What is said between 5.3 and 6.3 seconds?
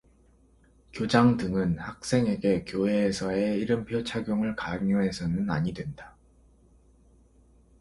아니 된다.